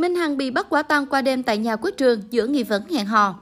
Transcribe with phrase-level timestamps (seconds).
[0.00, 2.82] Minh Hằng bị bắt quả tang qua đêm tại nhà Quốc Trường giữa nghi vấn
[2.90, 3.34] hẹn hò.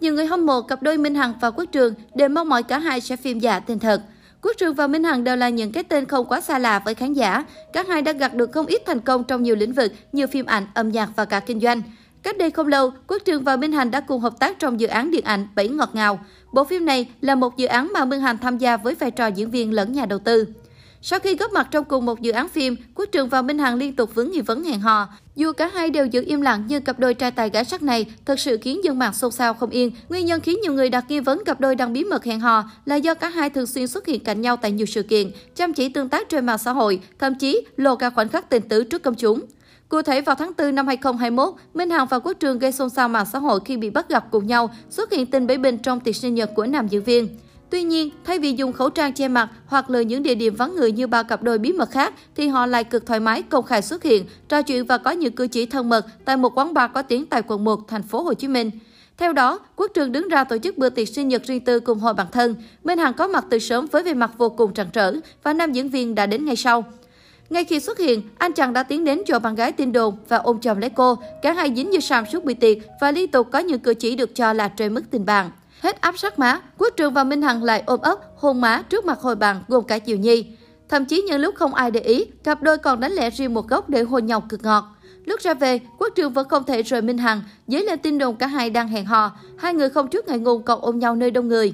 [0.00, 2.78] Nhiều người hâm mộ cặp đôi Minh Hằng và Quốc Trường đều mong mỏi cả
[2.78, 4.02] hai sẽ phim dạ giả tên thật.
[4.42, 6.94] Quốc Trường và Minh Hằng đều là những cái tên không quá xa lạ với
[6.94, 7.44] khán giả.
[7.72, 10.46] Các hai đã gặt được không ít thành công trong nhiều lĩnh vực như phim
[10.46, 11.82] ảnh, âm nhạc và cả kinh doanh.
[12.22, 14.86] Cách đây không lâu, Quốc Trường và Minh Hằng đã cùng hợp tác trong dự
[14.86, 16.18] án điện ảnh Bảy Ngọt Ngào.
[16.52, 19.26] Bộ phim này là một dự án mà Minh Hằng tham gia với vai trò
[19.26, 20.46] diễn viên lẫn nhà đầu tư.
[21.04, 23.74] Sau khi góp mặt trong cùng một dự án phim, Quốc Trường và Minh Hằng
[23.74, 25.08] liên tục vướng nghi vấn hẹn hò.
[25.36, 28.06] Dù cả hai đều giữ im lặng nhưng cặp đôi trai tài gái sắc này
[28.24, 29.90] thật sự khiến dân mạng xôn xao không yên.
[30.08, 32.64] Nguyên nhân khiến nhiều người đặt nghi vấn cặp đôi đang bí mật hẹn hò
[32.84, 35.72] là do cả hai thường xuyên xuất hiện cạnh nhau tại nhiều sự kiện, chăm
[35.72, 38.84] chỉ tương tác trên mạng xã hội, thậm chí lộ cả khoảnh khắc tình tứ
[38.84, 39.40] trước công chúng.
[39.88, 43.08] Cụ thể vào tháng 4 năm 2021, Minh Hằng và Quốc Trường gây xôn xao
[43.08, 46.00] mạng xã hội khi bị bắt gặp cùng nhau xuất hiện tình bế bình trong
[46.00, 47.28] tiệc sinh nhật của nam diễn viên.
[47.72, 50.76] Tuy nhiên, thay vì dùng khẩu trang che mặt hoặc lựa những địa điểm vắng
[50.76, 53.64] người như bao cặp đôi bí mật khác, thì họ lại cực thoải mái công
[53.64, 56.74] khai xuất hiện, trò chuyện và có những cử chỉ thân mật tại một quán
[56.74, 58.70] bar có tiếng tại quận 1, thành phố Hồ Chí Minh.
[59.18, 61.98] Theo đó, Quốc Trường đứng ra tổ chức bữa tiệc sinh nhật riêng tư cùng
[61.98, 62.54] hội bạn thân.
[62.84, 65.72] Minh Hằng có mặt từ sớm với vẻ mặt vô cùng trăn trở và nam
[65.72, 66.84] diễn viên đã đến ngay sau.
[67.50, 70.36] Ngay khi xuất hiện, anh chàng đã tiến đến cho bạn gái tin đồn và
[70.36, 71.18] ôm chồng lấy cô.
[71.42, 74.16] Cả hai dính như sam suốt bữa tiệc và liên tục có những cử chỉ
[74.16, 75.50] được cho là trời mức tình bạn.
[75.82, 79.04] Hết áp sát má, Quốc Trường và Minh Hằng lại ôm ấp, hôn má trước
[79.04, 80.46] mặt hồi bàn gồm cả Diệu Nhi.
[80.88, 83.68] Thậm chí những lúc không ai để ý, cặp đôi còn đánh lẻ riêng một
[83.68, 84.84] góc để hôn nhau cực ngọt.
[85.24, 88.36] Lúc ra về, Quốc Trường vẫn không thể rời Minh Hằng, dấy lên tin đồn
[88.36, 91.30] cả hai đang hẹn hò, hai người không trước ngày ngùng còn ôm nhau nơi
[91.30, 91.72] đông người.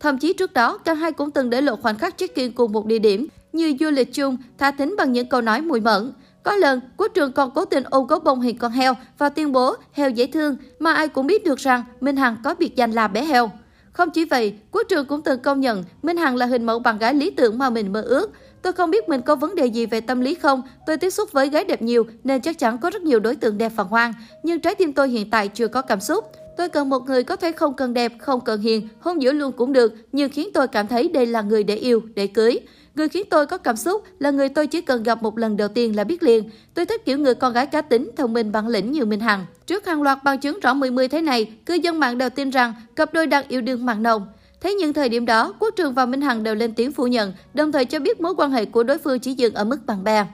[0.00, 2.86] Thậm chí trước đó, cả hai cũng từng để lộ khoảnh khắc check-in cùng một
[2.86, 6.12] địa điểm, như du lịch chung, tha thính bằng những câu nói mùi mẫn.
[6.42, 9.52] Có lần, Quốc Trường còn cố tình ôm gấu bông hình con heo và tuyên
[9.52, 12.92] bố heo dễ thương, mà ai cũng biết được rằng Minh Hằng có biệt danh
[12.92, 13.50] là bé heo.
[13.92, 16.98] Không chỉ vậy, Quốc Trường cũng từng công nhận Minh Hằng là hình mẫu bạn
[16.98, 18.30] gái lý tưởng mà mình mơ ước.
[18.62, 21.32] Tôi không biết mình có vấn đề gì về tâm lý không, tôi tiếp xúc
[21.32, 24.12] với gái đẹp nhiều nên chắc chắn có rất nhiều đối tượng đẹp phản hoang,
[24.42, 26.32] nhưng trái tim tôi hiện tại chưa có cảm xúc.
[26.56, 29.52] Tôi cần một người có thể không cần đẹp, không cần hiền, hôn giữa luôn
[29.52, 32.60] cũng được, nhưng khiến tôi cảm thấy đây là người để yêu, để cưới.
[32.94, 35.68] Người khiến tôi có cảm xúc là người tôi chỉ cần gặp một lần đầu
[35.68, 36.50] tiên là biết liền.
[36.74, 39.46] Tôi thích kiểu người con gái cá tính, thông minh, bản lĩnh như Minh Hằng.
[39.66, 42.74] Trước hàng loạt bằng chứng rõ 10 thế này, cư dân mạng đều tin rằng
[42.96, 44.26] cặp đôi đang yêu đương mặn nồng.
[44.60, 47.32] Thế nhưng thời điểm đó, Quốc Trường và Minh Hằng đều lên tiếng phủ nhận,
[47.54, 50.04] đồng thời cho biết mối quan hệ của đối phương chỉ dừng ở mức bạn
[50.04, 50.26] bè.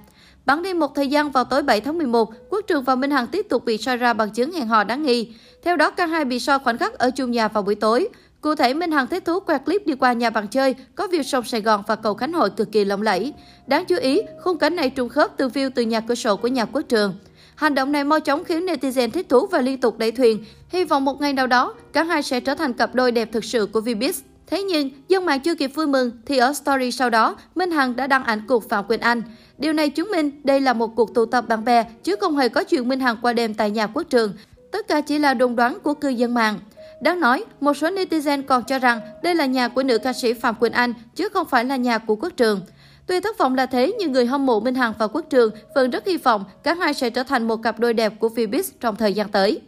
[0.46, 3.26] Bắn đi một thời gian vào tối 7 tháng 11, Quốc Trường và Minh Hằng
[3.26, 5.32] tiếp tục bị soi ra bằng chứng hẹn hò đáng nghi.
[5.62, 8.08] Theo đó, cả hai bị soi khoảnh khắc ở chung nhà vào buổi tối.
[8.40, 11.22] Cụ thể, Minh Hằng thích thú quạt clip đi qua nhà bạn chơi, có view
[11.22, 13.32] sông Sài Gòn và cầu Khánh Hội cực kỳ lộng lẫy.
[13.66, 16.48] Đáng chú ý, khung cảnh này trùng khớp từ view từ nhà cửa sổ của
[16.48, 17.14] nhà quốc trường.
[17.54, 20.44] Hành động này mau chóng khiến netizen thích thú và liên tục đẩy thuyền.
[20.68, 23.44] Hy vọng một ngày nào đó, cả hai sẽ trở thành cặp đôi đẹp thực
[23.44, 24.12] sự của Vbiz.
[24.46, 27.96] Thế nhưng, dân mạng chưa kịp vui mừng thì ở story sau đó, Minh Hằng
[27.96, 29.22] đã đăng ảnh cuộc Phạm Quỳnh Anh.
[29.58, 32.48] Điều này chứng minh đây là một cuộc tụ tập bạn bè chứ không hề
[32.48, 34.32] có chuyện Minh Hằng qua đêm tại nhà quốc trường.
[34.72, 36.58] Tất cả chỉ là đồn đoán của cư dân mạng.
[37.00, 40.32] Đáng nói, một số netizen còn cho rằng đây là nhà của nữ ca sĩ
[40.32, 42.60] Phạm Quỳnh Anh, chứ không phải là nhà của Quốc Trường.
[43.06, 45.90] Tuy thất vọng là thế, nhưng người hâm mộ Minh Hằng và Quốc Trường vẫn
[45.90, 48.96] rất hy vọng cả hai sẽ trở thành một cặp đôi đẹp của Vbiz trong
[48.96, 49.60] thời gian tới.